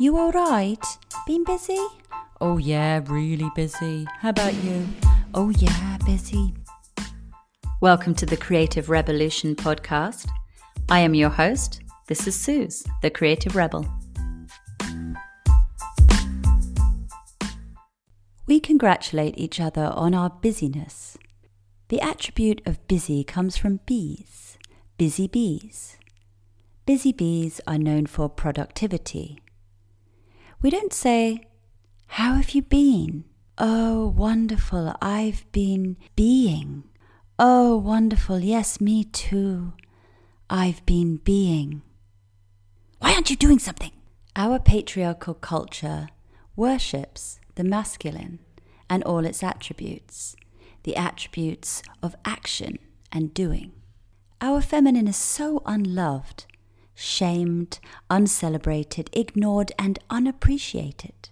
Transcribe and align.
You 0.00 0.18
alright? 0.18 0.84
Been 1.24 1.44
busy? 1.44 1.78
Oh, 2.40 2.58
yeah, 2.58 3.00
really 3.06 3.48
busy. 3.54 4.08
How 4.18 4.30
about 4.30 4.52
you? 4.54 4.88
Oh, 5.34 5.50
yeah, 5.50 5.98
busy. 6.04 6.52
Welcome 7.80 8.16
to 8.16 8.26
the 8.26 8.36
Creative 8.36 8.90
Revolution 8.90 9.54
podcast. 9.54 10.26
I 10.88 10.98
am 10.98 11.14
your 11.14 11.30
host. 11.30 11.80
This 12.08 12.26
is 12.26 12.34
Suze, 12.34 12.84
the 13.02 13.10
Creative 13.10 13.54
Rebel. 13.54 13.86
We 18.48 18.58
congratulate 18.58 19.38
each 19.38 19.60
other 19.60 19.92
on 19.94 20.12
our 20.12 20.28
busyness. 20.28 21.16
The 21.86 22.00
attribute 22.00 22.62
of 22.66 22.84
busy 22.88 23.22
comes 23.22 23.56
from 23.56 23.78
bees, 23.86 24.58
busy 24.98 25.28
bees. 25.28 25.98
Busy 26.84 27.12
bees 27.12 27.60
are 27.68 27.78
known 27.78 28.06
for 28.06 28.28
productivity. 28.28 29.38
We 30.64 30.70
don't 30.70 30.94
say, 30.94 31.42
How 32.06 32.36
have 32.36 32.52
you 32.54 32.62
been? 32.62 33.24
Oh, 33.58 34.06
wonderful, 34.16 34.96
I've 35.02 35.44
been 35.52 35.98
being. 36.16 36.84
Oh, 37.38 37.76
wonderful, 37.76 38.38
yes, 38.38 38.80
me 38.80 39.04
too. 39.04 39.74
I've 40.48 40.86
been 40.86 41.18
being. 41.18 41.82
Why 42.98 43.12
aren't 43.12 43.28
you 43.28 43.36
doing 43.36 43.58
something? 43.58 43.90
Our 44.36 44.58
patriarchal 44.58 45.34
culture 45.34 46.08
worships 46.56 47.40
the 47.56 47.64
masculine 47.64 48.38
and 48.88 49.04
all 49.04 49.26
its 49.26 49.42
attributes, 49.42 50.34
the 50.84 50.96
attributes 50.96 51.82
of 52.02 52.16
action 52.24 52.78
and 53.12 53.34
doing. 53.34 53.72
Our 54.40 54.62
feminine 54.62 55.08
is 55.08 55.16
so 55.16 55.60
unloved, 55.66 56.46
shamed, 56.94 57.78
uncelebrated, 58.08 59.10
ignored, 59.12 59.72
and 59.78 59.98
unappreciated. 60.10 61.28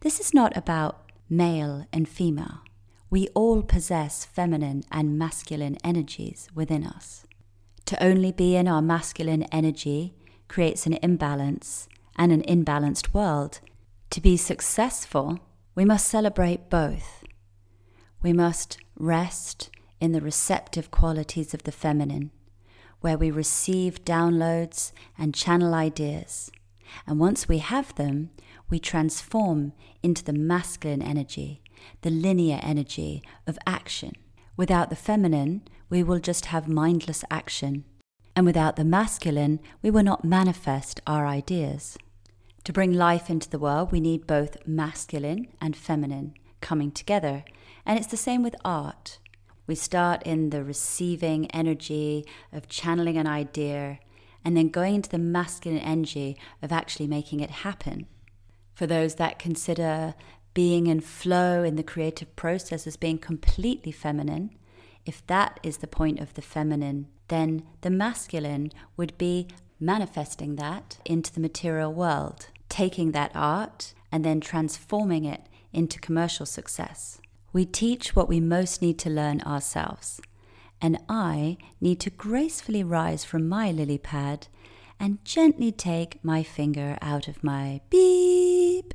This 0.00 0.20
is 0.20 0.34
not 0.34 0.56
about 0.56 1.10
male 1.28 1.86
and 1.92 2.08
female. 2.08 2.60
We 3.10 3.28
all 3.28 3.62
possess 3.62 4.24
feminine 4.24 4.84
and 4.90 5.18
masculine 5.18 5.76
energies 5.82 6.48
within 6.54 6.86
us. 6.86 7.24
To 7.86 8.02
only 8.02 8.30
be 8.30 8.54
in 8.54 8.68
our 8.68 8.82
masculine 8.82 9.42
energy 9.44 10.14
creates 10.48 10.86
an 10.86 10.98
imbalance 11.02 11.88
and 12.16 12.30
an 12.32 12.42
imbalanced 12.42 13.12
world. 13.12 13.60
To 14.10 14.20
be 14.20 14.36
successful, 14.36 15.38
we 15.74 15.84
must 15.84 16.06
celebrate 16.06 16.70
both. 16.70 17.24
We 18.22 18.32
must 18.32 18.78
rest 18.96 19.70
in 20.00 20.12
the 20.12 20.20
receptive 20.20 20.90
qualities 20.90 21.54
of 21.54 21.64
the 21.64 21.72
feminine, 21.72 22.30
where 23.00 23.18
we 23.18 23.30
receive 23.30 24.04
downloads 24.04 24.92
and 25.18 25.34
channel 25.34 25.74
ideas. 25.74 26.50
And 27.06 27.18
once 27.18 27.48
we 27.48 27.58
have 27.58 27.94
them, 27.94 28.30
we 28.68 28.78
transform 28.78 29.72
into 30.02 30.24
the 30.24 30.32
masculine 30.32 31.02
energy, 31.02 31.62
the 32.02 32.10
linear 32.10 32.60
energy 32.62 33.22
of 33.46 33.58
action. 33.66 34.12
Without 34.56 34.90
the 34.90 34.96
feminine, 34.96 35.62
we 35.88 36.02
will 36.02 36.20
just 36.20 36.46
have 36.46 36.68
mindless 36.68 37.24
action. 37.30 37.84
And 38.36 38.46
without 38.46 38.76
the 38.76 38.84
masculine, 38.84 39.60
we 39.82 39.90
will 39.90 40.02
not 40.02 40.24
manifest 40.24 41.00
our 41.06 41.26
ideas. 41.26 41.98
To 42.64 42.72
bring 42.72 42.92
life 42.92 43.30
into 43.30 43.48
the 43.48 43.58
world, 43.58 43.90
we 43.90 44.00
need 44.00 44.26
both 44.26 44.66
masculine 44.66 45.48
and 45.60 45.74
feminine 45.74 46.34
coming 46.60 46.92
together. 46.92 47.44
And 47.86 47.98
it's 47.98 48.08
the 48.08 48.16
same 48.16 48.42
with 48.42 48.54
art. 48.64 49.18
We 49.70 49.76
start 49.76 50.24
in 50.24 50.50
the 50.50 50.64
receiving 50.64 51.48
energy 51.52 52.26
of 52.52 52.66
channeling 52.66 53.16
an 53.16 53.28
idea 53.28 54.00
and 54.44 54.56
then 54.56 54.68
going 54.68 54.96
into 54.96 55.08
the 55.08 55.16
masculine 55.16 55.78
energy 55.78 56.36
of 56.60 56.72
actually 56.72 57.06
making 57.06 57.38
it 57.38 57.50
happen. 57.62 58.08
For 58.74 58.88
those 58.88 59.14
that 59.14 59.38
consider 59.38 60.14
being 60.54 60.88
in 60.88 60.98
flow 60.98 61.62
in 61.62 61.76
the 61.76 61.84
creative 61.84 62.34
process 62.34 62.84
as 62.84 62.96
being 62.96 63.18
completely 63.18 63.92
feminine, 63.92 64.50
if 65.06 65.24
that 65.28 65.60
is 65.62 65.76
the 65.76 65.86
point 65.86 66.18
of 66.18 66.34
the 66.34 66.42
feminine, 66.42 67.06
then 67.28 67.62
the 67.82 67.90
masculine 67.90 68.72
would 68.96 69.16
be 69.18 69.46
manifesting 69.78 70.56
that 70.56 70.98
into 71.04 71.32
the 71.32 71.38
material 71.38 71.92
world, 71.92 72.48
taking 72.68 73.12
that 73.12 73.30
art 73.36 73.94
and 74.10 74.24
then 74.24 74.40
transforming 74.40 75.24
it 75.24 75.42
into 75.72 76.00
commercial 76.00 76.44
success. 76.44 77.20
We 77.52 77.64
teach 77.64 78.14
what 78.14 78.28
we 78.28 78.38
most 78.38 78.80
need 78.80 78.98
to 79.00 79.10
learn 79.10 79.40
ourselves, 79.40 80.20
and 80.80 80.98
I 81.08 81.58
need 81.80 81.98
to 82.00 82.10
gracefully 82.10 82.84
rise 82.84 83.24
from 83.24 83.48
my 83.48 83.72
lily 83.72 83.98
pad 83.98 84.46
and 85.00 85.24
gently 85.24 85.72
take 85.72 86.22
my 86.22 86.44
finger 86.44 86.96
out 87.02 87.26
of 87.26 87.42
my 87.42 87.80
beep. 87.90 88.94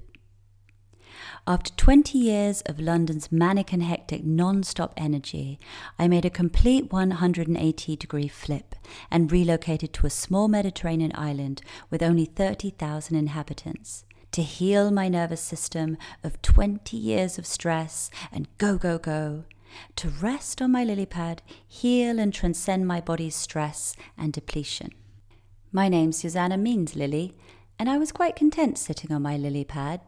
After 1.45 1.71
20 1.73 2.17
years 2.17 2.61
of 2.61 2.79
London's 2.79 3.31
manic 3.31 3.73
and 3.73 3.83
hectic 3.83 4.23
non 4.23 4.63
stop 4.63 4.93
energy, 4.95 5.59
I 5.99 6.07
made 6.07 6.25
a 6.25 6.29
complete 6.29 6.93
180 6.93 7.95
degree 7.97 8.27
flip 8.29 8.73
and 9.11 9.31
relocated 9.31 9.93
to 9.93 10.07
a 10.07 10.09
small 10.09 10.47
Mediterranean 10.47 11.11
island 11.13 11.61
with 11.89 12.01
only 12.01 12.25
30,000 12.25 13.17
inhabitants 13.17 14.05
to 14.35 14.43
heal 14.43 14.91
my 14.91 15.07
nervous 15.07 15.39
system 15.39 15.97
of 16.21 16.41
20 16.41 16.97
years 16.97 17.37
of 17.37 17.45
stress 17.45 18.11
and 18.33 18.49
go, 18.57 18.77
go, 18.77 18.97
go, 18.97 19.45
to 19.95 20.09
rest 20.09 20.61
on 20.61 20.73
my 20.73 20.83
lily 20.83 21.05
pad, 21.05 21.41
heal 21.65 22.19
and 22.19 22.33
transcend 22.33 22.85
my 22.85 22.99
body's 22.99 23.33
stress 23.33 23.95
and 24.17 24.33
depletion. 24.33 24.89
My 25.71 25.87
name 25.87 26.11
Susanna 26.11 26.57
means 26.57 26.97
lily, 26.97 27.33
and 27.79 27.89
I 27.89 27.97
was 27.97 28.11
quite 28.11 28.35
content 28.35 28.77
sitting 28.77 29.13
on 29.13 29.21
my 29.21 29.37
lily 29.37 29.63
pad 29.63 30.01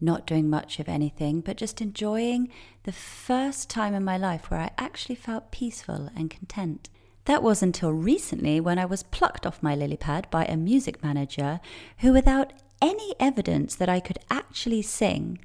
not 0.00 0.26
doing 0.26 0.48
much 0.48 0.78
of 0.78 0.88
anything, 0.88 1.42
but 1.42 1.58
just 1.58 1.82
enjoying 1.82 2.48
the 2.84 2.92
first 2.92 3.68
time 3.68 3.94
in 3.94 4.04
my 4.04 4.16
life 4.16 4.50
where 4.50 4.60
I 4.60 4.70
actually 4.78 5.16
felt 5.16 5.50
peaceful 5.50 6.08
and 6.16 6.30
content. 6.30 6.88
That 7.26 7.42
was 7.42 7.62
until 7.62 7.92
recently 7.92 8.58
when 8.58 8.78
I 8.78 8.84
was 8.84 9.02
plucked 9.02 9.46
off 9.46 9.62
my 9.62 9.74
lily 9.74 9.96
pad 9.96 10.28
by 10.30 10.44
a 10.44 10.56
music 10.56 11.02
manager 11.02 11.60
who, 11.98 12.12
without 12.12 12.52
any 12.80 13.14
evidence 13.18 13.74
that 13.76 13.88
I 13.88 14.00
could 14.00 14.18
actually 14.30 14.82
sing, 14.82 15.38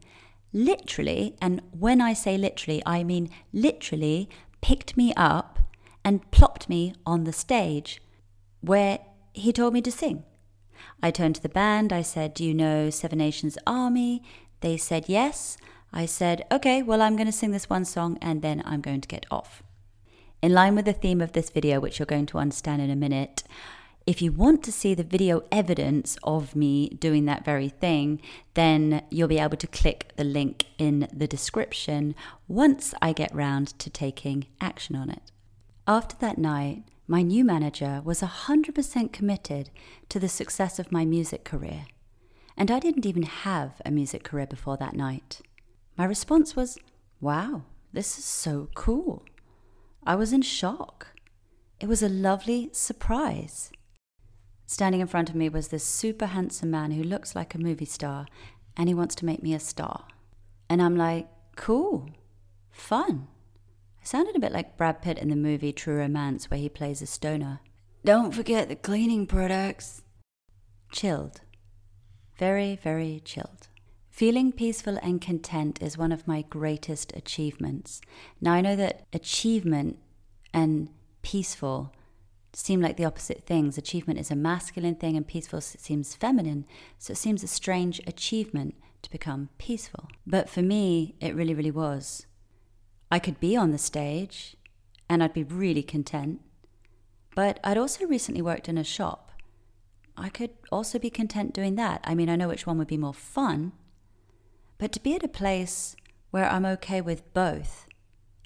literally, 0.53 1.36
and 1.42 1.62
when 1.72 2.02
I 2.02 2.14
say 2.14 2.38
literally, 2.38 2.81
I 2.86 3.03
mean 3.03 3.30
literally, 3.53 4.30
picked 4.62 4.97
me 4.97 5.14
up 5.16 5.59
and 6.03 6.30
plopped 6.31 6.69
me 6.69 6.94
on 7.06 7.24
the 7.24 7.34
stage 7.34 8.02
where 8.62 9.00
he 9.34 9.52
told 9.53 9.74
me 9.74 9.81
to 9.81 9.92
sing. 9.92 10.24
I 11.02 11.12
turned 11.12 11.36
to 11.36 11.42
the 11.42 11.50
band. 11.50 11.94
I 11.94 12.02
said, 12.02 12.34
Do 12.34 12.44
you 12.44 12.53
know 12.53 12.90
Seven 12.90 13.19
Nations 13.19 13.58
Army? 13.66 14.24
They 14.62 14.78
said 14.78 15.06
yes. 15.08 15.58
I 15.94 16.06
said, 16.06 16.46
Okay, 16.52 16.81
well, 16.81 17.02
I'm 17.02 17.16
going 17.16 17.28
to 17.28 17.31
sing 17.31 17.52
this 17.52 17.69
one 17.69 17.86
song 17.86 18.18
and 18.22 18.42
then 18.42 18.62
I'm 18.66 18.81
going 18.81 19.02
to 19.02 19.08
get 19.08 19.25
off. 19.31 19.63
In 20.42 20.53
line 20.53 20.75
with 20.75 20.86
the 20.86 20.94
theme 20.94 21.22
of 21.22 21.34
this 21.34 21.50
video, 21.50 21.80
which 21.80 22.00
you're 22.00 22.06
going 22.06 22.25
to 22.28 22.40
understand 22.40 22.81
in 22.81 22.90
a 22.90 22.96
minute, 22.96 23.44
if 24.07 24.22
you 24.22 24.31
want 24.31 24.63
to 24.63 24.72
see 24.72 24.94
the 24.94 25.03
video 25.03 25.44
evidence 25.51 26.17
of 26.23 26.56
me 26.56 26.89
doing 26.89 27.25
that 27.25 27.45
very 27.45 27.69
thing, 27.69 28.19
then 28.56 29.03
you'll 29.09 29.28
be 29.28 29.39
able 29.39 29.57
to 29.57 29.67
click 29.67 30.13
the 30.16 30.23
link 30.23 30.66
in 30.78 31.07
the 31.13 31.28
description 31.28 32.16
once 32.47 32.94
I 33.01 33.13
get 33.13 33.34
round 33.34 33.78
to 33.79 33.89
taking 33.89 34.47
action 34.59 34.95
on 34.95 35.09
it. 35.09 35.31
After 35.88 36.16
that 36.17 36.38
night, 36.38 36.84
my 37.07 37.22
new 37.22 37.44
manager 37.44 38.01
was 38.03 38.22
100% 38.22 39.12
committed 39.12 39.69
to 40.09 40.19
the 40.19 40.29
success 40.29 40.79
of 40.79 40.91
my 40.91 41.06
music 41.06 41.44
career. 41.44 41.85
And 42.57 42.72
I 42.72 42.79
didn't 42.79 43.06
even 43.06 43.23
have 43.23 43.81
a 43.85 43.91
music 43.91 44.23
career 44.23 44.47
before 44.47 44.78
that 44.78 44.95
night. 44.95 45.41
My 45.97 46.06
response 46.06 46.56
was, 46.56 46.78
wow, 47.19 47.63
this 47.94 48.18
is 48.18 48.25
so 48.25 48.69
cool. 48.75 49.25
I 50.06 50.16
was 50.16 50.33
in 50.33 50.41
shock. 50.41 51.07
It 51.79 51.88
was 51.88 52.01
a 52.01 52.09
lovely 52.09 52.69
surprise. 52.72 53.72
Standing 54.72 55.02
in 55.02 55.08
front 55.08 55.30
of 55.30 55.36
me 55.36 55.50
was 55.50 55.68
this 55.68 55.84
super 55.84 56.28
handsome 56.28 56.72
man 56.72 56.92
who 56.92 57.04
looks 57.04 57.36
like 57.36 57.54
a 57.54 57.59
movie 57.59 57.84
star 57.84 58.26
and 58.78 58.88
he 58.88 58.95
wants 58.95 59.16
to 59.16 59.25
make 59.25 59.44
me 59.44 59.54
a 59.54 59.60
star. 59.60 60.06
And 60.69 60.81
I'm 60.81 60.95
like, 60.95 61.28
cool, 61.57 62.10
fun. 62.69 63.28
I 64.01 64.06
sounded 64.06 64.34
a 64.34 64.40
bit 64.40 64.54
like 64.54 64.78
Brad 64.78 65.01
Pitt 65.01 65.18
in 65.18 65.28
the 65.28 65.36
movie 65.36 65.74
True 65.74 65.98
Romance, 65.98 66.50
where 66.50 66.57
he 66.57 66.69
plays 66.69 67.01
a 67.01 67.06
stoner. 67.06 67.60
Don't 68.06 68.34
forget 68.34 68.69
the 68.69 68.78
cleaning 68.78 69.28
products. 69.28 70.04
Chilled. 70.90 71.42
Very, 72.38 72.80
very 72.81 73.22
chilled. 73.25 73.68
Feeling 74.10 74.54
peaceful 74.54 74.98
and 75.04 75.19
content 75.19 75.81
is 75.81 75.98
one 75.98 76.13
of 76.13 76.30
my 76.30 76.44
greatest 76.44 77.12
achievements. 77.13 78.00
Now, 78.40 78.54
I 78.54 78.62
know 78.62 78.78
that 78.78 79.06
achievement 79.12 80.00
and 80.54 80.88
peaceful 81.24 81.92
seem 82.53 82.81
like 82.81 82.98
the 82.98 83.06
opposite 83.06 83.45
things. 83.45 83.77
Achievement 83.77 84.19
is 84.19 84.31
a 84.31 84.36
masculine 84.36 84.95
thing, 84.95 85.15
and 85.15 85.27
peaceful 85.27 85.62
seems 85.62 86.15
feminine. 86.15 86.65
So 86.98 87.12
it 87.12 87.18
seems 87.18 87.44
a 87.44 87.48
strange 87.48 88.00
achievement 88.06 88.75
to 89.01 89.12
become 89.12 89.50
peaceful. 89.57 90.09
But 90.27 90.50
for 90.50 90.62
me, 90.62 91.15
it 91.19 91.36
really, 91.36 91.53
really 91.53 91.71
was. 91.71 92.25
I 93.09 93.19
could 93.19 93.39
be 93.39 93.56
on 93.56 93.71
the 93.71 93.77
stage 93.77 94.56
and 95.09 95.21
I'd 95.21 95.33
be 95.33 95.44
really 95.44 95.83
content. 95.83 96.42
But 97.36 97.59
I'd 97.63 97.77
also 97.77 98.06
recently 98.06 98.42
worked 98.42 98.69
in 98.69 98.77
a 98.77 98.83
shop 98.83 99.31
I 100.18 100.30
could 100.30 100.51
also 100.71 101.00
be 101.00 101.09
content 101.09 101.54
doing 101.54 101.75
that. 101.75 102.01
I 102.04 102.15
mean, 102.15 102.30
I 102.30 102.36
know 102.36 102.47
which 102.47 102.68
one 102.68 102.77
would 102.77 102.88
be 102.88 102.97
more 102.97 103.13
fun, 103.13 103.71
but 104.77 104.92
to 104.92 105.00
be 105.00 105.15
at 105.15 105.24
a 105.24 105.27
place 105.27 105.95
where 106.31 106.50
I'm 106.50 106.65
okay 106.65 107.01
with 107.01 107.33
both 107.33 107.88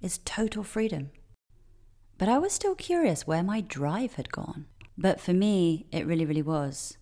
is 0.02 0.20
total 0.20 0.64
freedom. 0.64 1.12
But 2.18 2.30
I 2.30 2.38
was 2.38 2.54
still 2.54 2.76
curious 2.76 3.28
where 3.28 3.44
my 3.44 3.62
drive 3.62 4.14
had 4.14 4.32
gone. 4.32 4.68
But 4.98 5.20
for 5.20 5.34
me, 5.34 5.88
it 5.92 6.06
really, 6.06 6.26
really 6.26 6.42
was. 6.42 6.98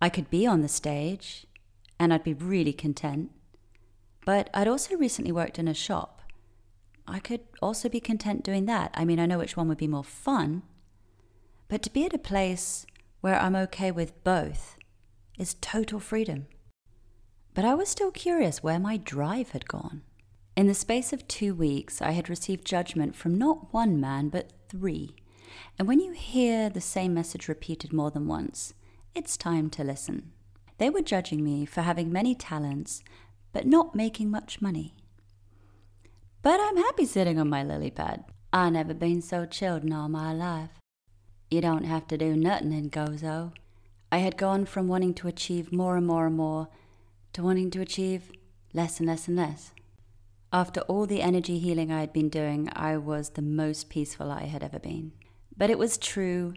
I 0.00 0.08
could 0.08 0.28
be 0.28 0.46
on 0.46 0.60
the 0.60 0.68
stage 0.68 1.46
and 1.98 2.12
I'd 2.12 2.24
be 2.24 2.34
really 2.34 2.72
content. 2.72 3.30
But 4.26 4.50
I'd 4.52 4.68
also 4.68 4.96
recently 4.96 5.32
worked 5.32 5.58
in 5.58 5.68
a 5.68 5.74
shop. 5.74 6.22
I 7.06 7.20
could 7.20 7.42
also 7.62 7.88
be 7.88 8.00
content 8.00 8.42
doing 8.42 8.66
that. 8.66 8.90
I 8.94 9.04
mean, 9.04 9.20
I 9.20 9.26
know 9.26 9.38
which 9.38 9.56
one 9.56 9.68
would 9.68 9.78
be 9.78 9.86
more 9.86 10.04
fun, 10.04 10.62
but 11.68 11.82
to 11.82 11.90
be 11.90 12.04
at 12.04 12.14
a 12.14 12.18
place 12.18 12.86
where 13.20 13.38
I'm 13.40 13.56
okay 13.56 13.90
with 13.90 14.22
both 14.24 14.76
is 15.38 15.54
total 15.60 16.00
freedom. 16.00 16.46
But 17.52 17.64
I 17.64 17.74
was 17.74 17.88
still 17.88 18.10
curious 18.10 18.62
where 18.62 18.78
my 18.78 18.96
drive 18.96 19.50
had 19.50 19.68
gone. 19.68 20.02
In 20.56 20.68
the 20.68 20.74
space 20.74 21.12
of 21.12 21.26
two 21.26 21.52
weeks, 21.52 22.00
I 22.00 22.12
had 22.12 22.28
received 22.30 22.64
judgment 22.64 23.16
from 23.16 23.36
not 23.36 23.72
one 23.72 24.00
man, 24.00 24.28
but 24.28 24.52
three. 24.68 25.16
And 25.78 25.88
when 25.88 25.98
you 25.98 26.12
hear 26.12 26.70
the 26.70 26.80
same 26.80 27.12
message 27.12 27.48
repeated 27.48 27.92
more 27.92 28.12
than 28.12 28.28
once, 28.28 28.72
it's 29.16 29.36
time 29.36 29.68
to 29.70 29.82
listen. 29.82 30.30
They 30.78 30.90
were 30.90 31.02
judging 31.02 31.42
me 31.42 31.66
for 31.66 31.82
having 31.82 32.12
many 32.12 32.36
talents, 32.36 33.02
but 33.52 33.66
not 33.66 33.96
making 33.96 34.30
much 34.30 34.62
money. 34.62 34.94
But 36.40 36.60
I'm 36.60 36.76
happy 36.76 37.06
sitting 37.06 37.40
on 37.40 37.48
my 37.48 37.64
lily 37.64 37.90
pad. 37.90 38.24
I 38.52 38.70
never 38.70 38.94
been 38.94 39.22
so 39.22 39.46
chilled 39.46 39.82
in 39.82 39.92
all 39.92 40.08
my 40.08 40.32
life. 40.32 40.70
You 41.50 41.60
don't 41.62 41.84
have 41.84 42.06
to 42.08 42.18
do 42.18 42.36
nothing 42.36 42.72
in 42.72 42.90
Gozo. 42.90 43.52
I 44.12 44.18
had 44.18 44.36
gone 44.36 44.66
from 44.66 44.86
wanting 44.86 45.14
to 45.14 45.28
achieve 45.28 45.72
more 45.72 45.96
and 45.96 46.06
more 46.06 46.26
and 46.26 46.36
more 46.36 46.68
to 47.32 47.42
wanting 47.42 47.72
to 47.72 47.80
achieve 47.80 48.30
less 48.72 49.00
and 49.00 49.08
less 49.08 49.26
and 49.26 49.36
less. 49.36 49.72
After 50.54 50.82
all 50.82 51.04
the 51.04 51.20
energy 51.20 51.58
healing 51.58 51.90
I 51.90 51.98
had 51.98 52.12
been 52.12 52.28
doing, 52.28 52.68
I 52.74 52.96
was 52.96 53.30
the 53.30 53.42
most 53.42 53.90
peaceful 53.90 54.30
I 54.30 54.44
had 54.44 54.62
ever 54.62 54.78
been. 54.78 55.10
But 55.56 55.68
it 55.68 55.80
was 55.80 55.98
true. 55.98 56.54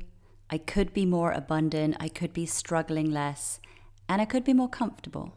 I 0.52 0.60
could 0.60 0.94
be 0.94 1.04
more 1.04 1.32
abundant, 1.32 1.98
I 2.00 2.08
could 2.08 2.32
be 2.32 2.46
struggling 2.46 3.10
less, 3.10 3.60
and 4.08 4.22
I 4.22 4.26
could 4.26 4.44
be 4.44 4.54
more 4.54 4.70
comfortable. 4.70 5.34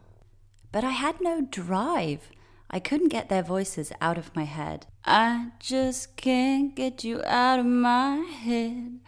But 0.72 0.84
I 0.84 0.90
had 0.90 1.22
no 1.22 1.40
drive. 1.40 2.28
I 2.70 2.80
couldn't 2.80 3.08
get 3.08 3.30
their 3.30 3.42
voices 3.42 3.92
out 3.98 4.18
of 4.18 4.36
my 4.36 4.44
head. 4.44 4.84
I 5.06 5.52
just 5.58 6.16
can't 6.16 6.76
get 6.76 7.02
you 7.02 7.22
out 7.24 7.60
of 7.60 7.64
my 7.64 8.16
head. 8.16 9.00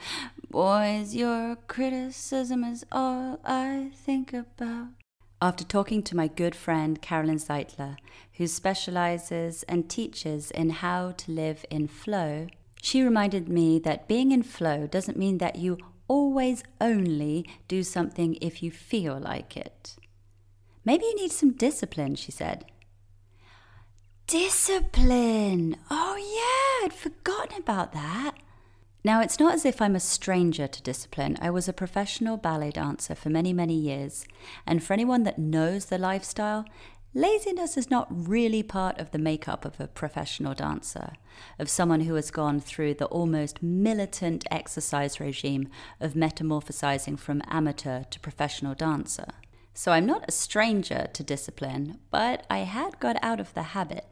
Boys, 0.50 1.14
your 1.14 1.56
criticism 1.66 2.64
is 2.64 2.86
all 2.90 3.38
I 3.44 3.90
think 3.94 4.32
about. 4.32 5.01
After 5.42 5.64
talking 5.64 6.04
to 6.04 6.14
my 6.14 6.28
good 6.28 6.54
friend 6.54 7.02
Carolyn 7.02 7.38
Zeitler, 7.38 7.96
who 8.34 8.46
specializes 8.46 9.64
and 9.64 9.90
teaches 9.90 10.52
in 10.52 10.70
how 10.70 11.10
to 11.10 11.32
live 11.32 11.64
in 11.68 11.88
flow, 11.88 12.46
she 12.80 13.02
reminded 13.02 13.48
me 13.48 13.80
that 13.80 14.06
being 14.06 14.30
in 14.30 14.44
flow 14.44 14.86
doesn't 14.86 15.18
mean 15.18 15.38
that 15.38 15.56
you 15.56 15.78
always 16.06 16.62
only 16.80 17.44
do 17.66 17.82
something 17.82 18.38
if 18.40 18.62
you 18.62 18.70
feel 18.70 19.18
like 19.18 19.56
it. 19.56 19.96
Maybe 20.84 21.06
you 21.06 21.16
need 21.16 21.32
some 21.32 21.54
discipline, 21.54 22.14
she 22.14 22.30
said. 22.30 22.64
Discipline! 24.28 25.76
Oh, 25.90 26.16
yeah, 26.18 26.86
I'd 26.86 26.94
forgotten 26.94 27.58
about 27.58 27.92
that. 27.94 28.31
Now, 29.04 29.20
it's 29.20 29.40
not 29.40 29.54
as 29.54 29.64
if 29.64 29.82
I'm 29.82 29.96
a 29.96 30.00
stranger 30.00 30.68
to 30.68 30.82
discipline. 30.82 31.36
I 31.40 31.50
was 31.50 31.68
a 31.68 31.72
professional 31.72 32.36
ballet 32.36 32.70
dancer 32.70 33.16
for 33.16 33.30
many, 33.30 33.52
many 33.52 33.74
years. 33.74 34.24
And 34.64 34.82
for 34.82 34.92
anyone 34.92 35.24
that 35.24 35.40
knows 35.40 35.86
the 35.86 35.98
lifestyle, 35.98 36.64
laziness 37.12 37.76
is 37.76 37.90
not 37.90 38.06
really 38.10 38.62
part 38.62 39.00
of 39.00 39.10
the 39.10 39.18
makeup 39.18 39.64
of 39.64 39.80
a 39.80 39.88
professional 39.88 40.54
dancer, 40.54 41.14
of 41.58 41.68
someone 41.68 42.02
who 42.02 42.14
has 42.14 42.30
gone 42.30 42.60
through 42.60 42.94
the 42.94 43.06
almost 43.06 43.60
militant 43.60 44.44
exercise 44.52 45.18
regime 45.18 45.68
of 45.98 46.14
metamorphosizing 46.14 47.18
from 47.18 47.42
amateur 47.48 48.04
to 48.04 48.20
professional 48.20 48.74
dancer. 48.74 49.26
So 49.74 49.90
I'm 49.90 50.06
not 50.06 50.26
a 50.28 50.32
stranger 50.32 51.08
to 51.12 51.22
discipline, 51.24 51.98
but 52.12 52.46
I 52.48 52.58
had 52.58 53.00
got 53.00 53.16
out 53.20 53.40
of 53.40 53.52
the 53.54 53.62
habit 53.62 54.06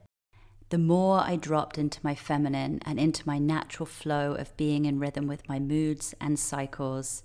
the 0.70 0.78
more 0.78 1.20
I 1.20 1.36
dropped 1.36 1.78
into 1.78 2.00
my 2.02 2.14
feminine 2.14 2.80
and 2.86 2.98
into 2.98 3.26
my 3.26 3.38
natural 3.38 3.86
flow 3.86 4.34
of 4.34 4.56
being 4.56 4.84
in 4.84 5.00
rhythm 5.00 5.26
with 5.26 5.48
my 5.48 5.58
moods 5.58 6.14
and 6.20 6.38
cycles, 6.38 7.22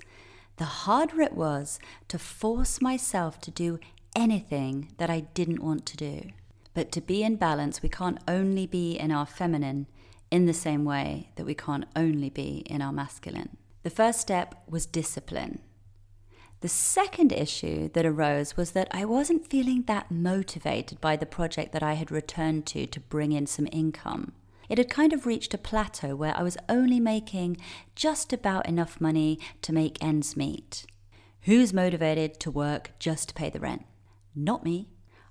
the 0.57 0.65
harder 0.65 1.21
it 1.21 1.33
was 1.33 1.79
to 2.07 2.17
force 2.17 2.81
myself 2.81 3.39
to 3.41 3.51
do 3.51 3.79
anything 4.15 4.91
that 4.97 5.09
I 5.09 5.21
didn't 5.21 5.63
want 5.63 5.85
to 5.87 5.97
do. 5.97 6.31
But 6.73 6.91
to 6.93 7.01
be 7.01 7.23
in 7.23 7.35
balance, 7.35 7.81
we 7.81 7.89
can't 7.89 8.19
only 8.27 8.65
be 8.65 8.97
in 8.97 9.11
our 9.11 9.25
feminine 9.25 9.87
in 10.31 10.45
the 10.45 10.53
same 10.53 10.83
way 10.83 11.29
that 11.35 11.45
we 11.45 11.53
can't 11.53 11.85
only 11.95 12.29
be 12.29 12.63
in 12.65 12.81
our 12.81 12.91
masculine. 12.91 13.57
The 13.83 13.89
first 13.91 14.19
step 14.19 14.63
was 14.67 14.87
discipline. 14.87 15.59
The 16.65 16.69
second 16.69 17.31
issue 17.31 17.89
that 17.89 18.07
arose 18.07 18.57
was 18.57 18.71
that 18.71 18.87
I 18.89 19.05
wasn't 19.05 19.45
feeling 19.45 19.83
that 19.83 20.09
motivated 20.09 20.99
by 20.99 21.15
the 21.15 21.27
project 21.27 21.73
that 21.73 21.83
I 21.83 21.93
had 21.93 22.09
returned 22.09 22.65
to 22.65 22.87
to 22.87 22.99
bring 22.99 23.33
in 23.33 23.45
some 23.45 23.67
income. 23.71 24.31
It 24.67 24.79
had 24.79 24.89
kind 24.89 25.13
of 25.13 25.27
reached 25.27 25.53
a 25.53 25.59
plateau 25.59 26.15
where 26.15 26.35
I 26.35 26.41
was 26.41 26.57
only 26.67 26.99
making 26.99 27.57
just 27.93 28.33
about 28.33 28.67
enough 28.67 28.99
money 28.99 29.37
to 29.61 29.73
make 29.73 30.03
ends 30.03 30.35
meet. 30.35 30.87
Who's 31.41 31.71
motivated 31.71 32.39
to 32.39 32.49
work 32.49 32.93
just 32.97 33.27
to 33.29 33.35
pay 33.35 33.51
the 33.51 33.59
rent? 33.59 33.85
Not 34.33 34.63
me. 34.63 34.89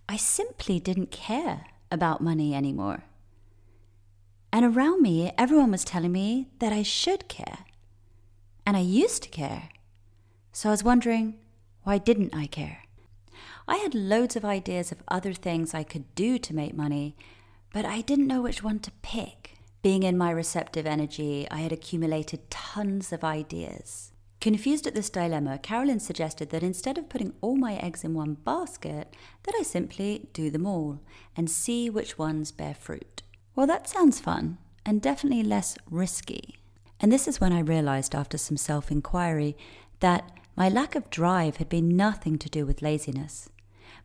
I 0.08 0.16
simply 0.16 0.78
didn't 0.78 1.10
care 1.10 1.64
about 1.90 2.20
money 2.20 2.54
anymore. 2.54 3.06
And 4.52 4.64
around 4.64 5.02
me, 5.02 5.32
everyone 5.36 5.72
was 5.72 5.82
telling 5.82 6.12
me 6.12 6.50
that 6.60 6.72
I 6.72 6.84
should 6.84 7.26
care. 7.26 7.64
And 8.64 8.76
I 8.76 8.82
used 8.82 9.24
to 9.24 9.28
care. 9.30 9.70
So 10.56 10.68
I 10.68 10.72
was 10.72 10.84
wondering, 10.84 11.34
why 11.82 11.98
didn't 11.98 12.32
I 12.32 12.46
care? 12.46 12.84
I 13.66 13.78
had 13.78 13.92
loads 13.92 14.36
of 14.36 14.44
ideas 14.44 14.92
of 14.92 15.02
other 15.08 15.32
things 15.32 15.74
I 15.74 15.82
could 15.82 16.14
do 16.14 16.38
to 16.38 16.54
make 16.54 16.76
money, 16.76 17.16
but 17.72 17.84
I 17.84 18.02
didn't 18.02 18.28
know 18.28 18.40
which 18.40 18.62
one 18.62 18.78
to 18.78 18.92
pick. 19.02 19.56
Being 19.82 20.04
in 20.04 20.16
my 20.16 20.30
receptive 20.30 20.86
energy, 20.86 21.48
I 21.50 21.56
had 21.56 21.72
accumulated 21.72 22.52
tons 22.52 23.12
of 23.12 23.24
ideas. 23.24 24.12
Confused 24.40 24.86
at 24.86 24.94
this 24.94 25.10
dilemma, 25.10 25.58
Carolyn 25.58 25.98
suggested 25.98 26.50
that 26.50 26.62
instead 26.62 26.98
of 26.98 27.08
putting 27.08 27.32
all 27.40 27.56
my 27.56 27.74
eggs 27.74 28.04
in 28.04 28.14
one 28.14 28.34
basket, 28.34 29.12
that 29.42 29.56
I 29.58 29.64
simply 29.64 30.28
do 30.32 30.50
them 30.50 30.66
all 30.66 31.00
and 31.36 31.50
see 31.50 31.90
which 31.90 32.16
ones 32.16 32.52
bear 32.52 32.74
fruit. 32.74 33.22
Well, 33.56 33.66
that 33.66 33.88
sounds 33.88 34.20
fun 34.20 34.58
and 34.86 35.02
definitely 35.02 35.42
less 35.42 35.76
risky. 35.90 36.54
And 37.00 37.10
this 37.10 37.26
is 37.26 37.40
when 37.40 37.52
I 37.52 37.58
realized 37.58 38.14
after 38.14 38.38
some 38.38 38.56
self 38.56 38.92
inquiry 38.92 39.56
that 39.98 40.30
my 40.56 40.68
lack 40.68 40.94
of 40.94 41.10
drive 41.10 41.56
had 41.56 41.68
been 41.68 41.96
nothing 41.96 42.38
to 42.38 42.48
do 42.48 42.64
with 42.64 42.82
laziness. 42.82 43.48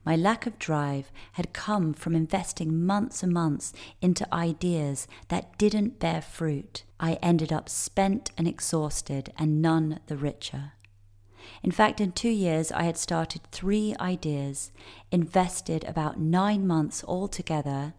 My 0.06 0.16
lack 0.16 0.48
of 0.48 0.58
drive 0.58 1.12
had 1.34 1.54
come 1.54 1.94
from 1.94 2.16
investing 2.16 2.86
months 2.86 3.22
and 3.22 3.32
months 3.32 3.74
into 4.02 4.34
ideas 4.34 5.08
that 5.28 5.58
didn't 5.58 6.00
bear 6.00 6.22
fruit. 6.22 6.84
I 7.00 7.14
ended 7.22 7.52
up 7.54 7.70
spent 7.70 8.32
and 8.38 8.48
exhausted 8.48 9.32
and 9.38 9.62
none 9.62 10.00
the 10.08 10.18
richer. 10.18 10.74
In 11.64 11.72
fact, 11.72 12.02
in 12.02 12.12
two 12.12 12.30
years, 12.30 12.72
I 12.72 12.84
had 12.84 12.98
started 12.98 13.42
three 13.52 13.96
ideas, 14.00 14.72
invested 15.12 15.84
about 15.84 16.20
nine 16.20 16.66
months 16.66 17.04
altogether, 17.04 17.94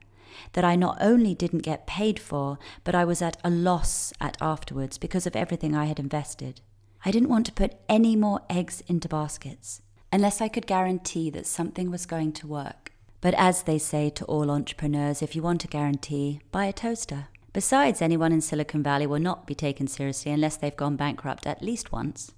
that 0.52 0.64
I 0.64 0.76
not 0.76 0.98
only 1.00 1.34
didn't 1.34 1.62
get 1.62 1.86
paid 1.86 2.18
for, 2.18 2.58
but 2.84 2.94
I 2.94 3.04
was 3.04 3.20
at 3.20 3.36
a 3.44 3.50
loss 3.50 4.12
at 4.20 4.36
afterwards 4.40 4.98
because 4.98 5.26
of 5.26 5.36
everything 5.36 5.74
I 5.74 5.86
had 5.86 5.98
invested. 5.98 6.60
I 7.04 7.10
didn't 7.10 7.30
want 7.30 7.46
to 7.46 7.52
put 7.52 7.76
any 7.88 8.14
more 8.14 8.42
eggs 8.50 8.82
into 8.86 9.08
baskets 9.08 9.80
unless 10.12 10.40
I 10.40 10.48
could 10.48 10.66
guarantee 10.66 11.30
that 11.30 11.46
something 11.46 11.90
was 11.90 12.04
going 12.04 12.32
to 12.34 12.46
work. 12.46 12.92
But 13.20 13.34
as 13.34 13.62
they 13.62 13.78
say 13.78 14.10
to 14.10 14.24
all 14.26 14.50
entrepreneurs, 14.50 15.22
if 15.22 15.34
you 15.34 15.42
want 15.42 15.64
a 15.64 15.68
guarantee, 15.68 16.40
buy 16.52 16.66
a 16.66 16.72
toaster. 16.72 17.28
Besides, 17.52 18.02
anyone 18.02 18.32
in 18.32 18.40
Silicon 18.40 18.82
Valley 18.82 19.06
will 19.06 19.18
not 19.18 19.46
be 19.46 19.54
taken 19.54 19.86
seriously 19.86 20.30
unless 20.32 20.56
they've 20.56 20.76
gone 20.76 20.96
bankrupt 20.96 21.46
at 21.46 21.62
least 21.62 21.92
once. 21.92 22.32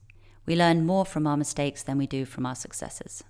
We 0.46 0.56
learn 0.56 0.86
more 0.86 1.04
from 1.04 1.26
our 1.26 1.36
mistakes 1.36 1.82
than 1.82 1.98
we 1.98 2.06
do 2.06 2.24
from 2.24 2.46
our 2.46 2.54
successes. 2.54 3.22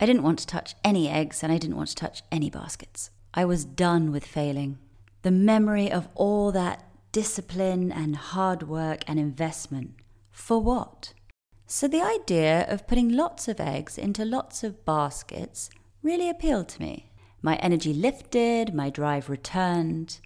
I 0.00 0.06
didn't 0.06 0.22
want 0.22 0.38
to 0.40 0.46
touch 0.46 0.74
any 0.84 1.08
eggs 1.08 1.42
and 1.42 1.52
I 1.52 1.58
didn't 1.58 1.76
want 1.76 1.90
to 1.90 1.94
touch 1.94 2.22
any 2.32 2.48
baskets. 2.48 3.10
I 3.34 3.44
was 3.44 3.64
done 3.64 4.10
with 4.12 4.24
failing. 4.24 4.78
The 5.22 5.30
memory 5.30 5.92
of 5.92 6.08
all 6.14 6.52
that 6.52 6.84
discipline 7.12 7.92
and 7.92 8.16
hard 8.16 8.62
work 8.62 9.02
and 9.06 9.18
investment 9.18 9.99
for 10.30 10.60
what? 10.60 11.14
So 11.66 11.86
the 11.86 12.02
idea 12.02 12.66
of 12.68 12.86
putting 12.86 13.10
lots 13.10 13.46
of 13.46 13.60
eggs 13.60 13.96
into 13.96 14.24
lots 14.24 14.64
of 14.64 14.84
baskets 14.84 15.70
really 16.02 16.28
appealed 16.28 16.68
to 16.70 16.80
me. 16.80 17.12
My 17.42 17.56
energy 17.56 17.94
lifted, 17.94 18.74
my 18.74 18.90
drive 18.90 19.30
returned. 19.30 20.18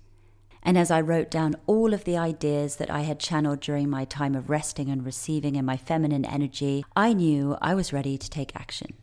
And 0.62 0.78
as 0.78 0.90
I 0.90 1.00
wrote 1.02 1.30
down 1.30 1.56
all 1.66 1.92
of 1.92 2.04
the 2.04 2.16
ideas 2.16 2.76
that 2.76 2.90
I 2.90 3.02
had 3.02 3.20
channeled 3.20 3.60
during 3.60 3.90
my 3.90 4.06
time 4.06 4.34
of 4.34 4.48
resting 4.48 4.88
and 4.88 5.04
receiving 5.04 5.56
in 5.56 5.64
my 5.66 5.76
feminine 5.76 6.24
energy, 6.24 6.84
I 6.96 7.12
knew 7.12 7.56
I 7.60 7.74
was 7.74 7.92
ready 7.92 8.16
to 8.16 8.30
take 8.30 8.56
action. 8.56 8.94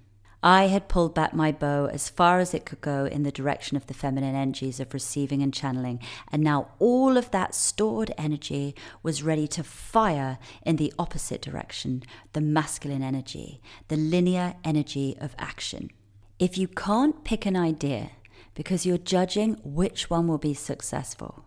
I 0.43 0.67
had 0.67 0.87
pulled 0.87 1.13
back 1.13 1.33
my 1.33 1.51
bow 1.51 1.85
as 1.85 2.09
far 2.09 2.39
as 2.39 2.53
it 2.53 2.65
could 2.65 2.81
go 2.81 3.05
in 3.05 3.21
the 3.21 3.31
direction 3.31 3.77
of 3.77 3.85
the 3.85 3.93
feminine 3.93 4.35
energies 4.35 4.79
of 4.79 4.93
receiving 4.93 5.43
and 5.43 5.53
channeling, 5.53 5.99
and 6.31 6.43
now 6.43 6.69
all 6.79 7.15
of 7.15 7.29
that 7.29 7.53
stored 7.53 8.11
energy 8.17 8.73
was 9.03 9.21
ready 9.21 9.47
to 9.49 9.63
fire 9.63 10.39
in 10.63 10.77
the 10.77 10.93
opposite 10.97 11.41
direction 11.41 12.01
the 12.33 12.41
masculine 12.41 13.03
energy, 13.03 13.61
the 13.87 13.97
linear 13.97 14.55
energy 14.63 15.15
of 15.19 15.35
action. 15.37 15.91
If 16.39 16.57
you 16.57 16.67
can't 16.67 17.23
pick 17.23 17.45
an 17.45 17.55
idea 17.55 18.09
because 18.55 18.83
you're 18.83 18.97
judging 18.97 19.59
which 19.63 20.09
one 20.09 20.27
will 20.27 20.39
be 20.39 20.55
successful, 20.55 21.45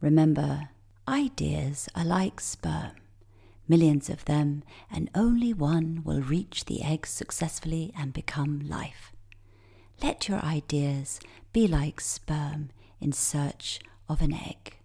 remember, 0.00 0.70
ideas 1.06 1.88
are 1.94 2.04
like 2.04 2.40
sperm 2.40 2.92
millions 3.72 4.10
of 4.10 4.26
them, 4.26 4.62
and 4.90 5.08
only 5.14 5.54
one 5.54 6.02
will 6.04 6.20
reach 6.20 6.66
the 6.66 6.82
egg 6.82 7.06
successfully 7.06 7.90
and 7.96 8.12
become 8.12 8.68
life. 8.68 9.14
Let 10.02 10.28
your 10.28 10.40
ideas 10.40 11.18
be 11.54 11.66
like 11.66 11.98
sperm 11.98 12.68
in 13.00 13.12
search 13.12 13.80
of 14.10 14.20
an 14.20 14.34
egg. 14.34 14.76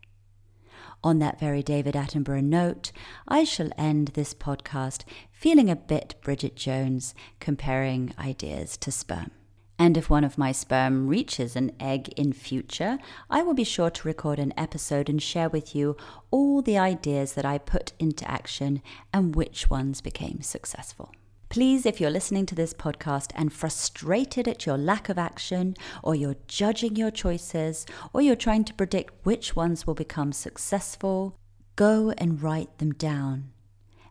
On 1.03 1.19
that 1.19 1.37
very 1.37 1.61
David 1.61 1.95
Attenborough 1.95 2.41
note, 2.41 2.93
I 3.27 3.43
shall 3.43 3.71
end 3.77 4.09
this 4.13 4.33
podcast 4.33 5.03
feeling 5.33 5.69
a 5.69 5.75
bit 5.75 6.15
Bridget 6.21 6.55
Jones 6.55 7.13
comparing 7.41 8.13
ideas 8.17 8.77
to 8.77 8.89
sperm. 8.89 9.31
And 9.79 9.95
if 9.95 10.09
one 10.09 10.23
of 10.23 10.37
my 10.37 10.51
sperm 10.51 11.07
reaches 11.07 11.55
an 11.55 11.71
egg 11.79 12.09
in 12.17 12.33
future, 12.33 12.97
I 13.29 13.43
will 13.43 13.53
be 13.53 13.63
sure 13.63 13.91
to 13.91 14.07
record 14.07 14.39
an 14.39 14.53
episode 14.57 15.07
and 15.07 15.21
share 15.21 15.49
with 15.49 15.75
you 15.75 15.95
all 16.31 16.61
the 16.61 16.79
ideas 16.79 17.33
that 17.33 17.45
I 17.45 17.59
put 17.59 17.93
into 17.99 18.29
action 18.29 18.81
and 19.13 19.35
which 19.35 19.69
ones 19.69 20.01
became 20.01 20.41
successful. 20.41 21.11
Please, 21.49 21.85
if 21.85 22.01
you're 22.01 22.09
listening 22.09 22.45
to 22.47 22.55
this 22.55 22.73
podcast 22.73 23.31
and 23.35 23.53
frustrated 23.53 24.47
at 24.47 24.65
your 24.65 24.77
lack 24.77 25.07
of 25.07 25.17
action, 25.17 25.75
or 26.03 26.13
you're 26.13 26.35
judging 26.47 26.95
your 26.95 27.11
choices, 27.11 27.85
or 28.11 28.21
you're 28.21 28.35
trying 28.35 28.65
to 28.65 28.73
predict 28.73 29.25
which 29.25 29.55
ones 29.55 29.87
will 29.87 29.93
become 29.93 30.33
successful, 30.33 31.37
go 31.77 32.13
and 32.17 32.41
write 32.41 32.79
them 32.79 32.91
down 32.91 33.51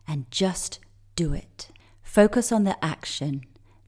and 0.07 0.31
just 0.31 0.79
do 1.15 1.33
it. 1.33 1.67
Focus 2.01 2.51
on 2.51 2.63
the 2.63 2.83
action, 2.83 3.43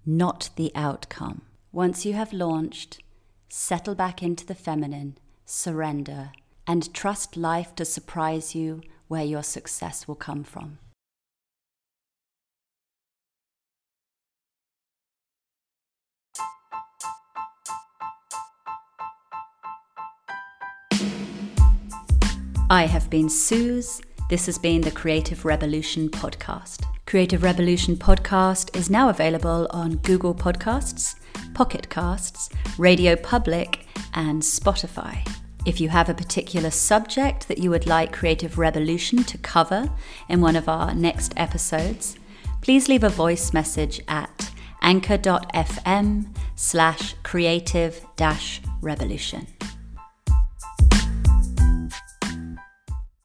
not 0.05 0.51
the 0.55 0.71
outcome. 0.75 1.41
Once 1.71 2.03
you 2.03 2.13
have 2.13 2.33
launched, 2.33 2.99
settle 3.47 3.93
back 3.93 4.23
into 4.23 4.43
the 4.43 4.55
feminine, 4.55 5.15
surrender, 5.45 6.31
and 6.65 6.91
trust 6.95 7.37
life 7.37 7.75
to 7.75 7.85
surprise 7.85 8.55
you 8.55 8.81
where 9.07 9.23
your 9.23 9.43
success 9.43 10.07
will 10.07 10.15
come 10.15 10.43
from. 10.43 10.79
I 22.71 22.87
have 22.87 23.09
been 23.11 23.29
Suze. 23.29 24.01
This 24.31 24.47
has 24.47 24.57
been 24.57 24.81
the 24.81 24.91
Creative 24.91 25.45
Revolution 25.45 26.09
podcast. 26.09 26.83
Creative 27.09 27.41
Revolution 27.41 27.97
podcast 27.97 28.77
is 28.77 28.87
now 28.87 29.09
available 29.09 29.65
on 29.71 29.95
Google 29.95 30.35
Podcasts, 30.35 31.15
Pocket 31.55 31.89
Casts, 31.89 32.51
Radio 32.77 33.15
Public, 33.15 33.87
and 34.13 34.43
Spotify. 34.43 35.27
If 35.65 35.81
you 35.81 35.89
have 35.89 36.09
a 36.09 36.13
particular 36.13 36.69
subject 36.69 37.47
that 37.47 37.57
you 37.57 37.71
would 37.71 37.87
like 37.87 38.13
Creative 38.13 38.55
Revolution 38.59 39.23
to 39.23 39.39
cover 39.39 39.89
in 40.27 40.39
one 40.39 40.55
of 40.55 40.69
our 40.69 40.93
next 40.93 41.33
episodes, 41.35 42.15
please 42.61 42.87
leave 42.87 43.03
a 43.03 43.09
voice 43.09 43.53
message 43.53 43.99
at 44.07 44.51
anchor.fm 44.83 46.27
slash 46.55 47.15
creative 47.23 48.05
dash 48.17 48.61
revolution. 48.81 49.47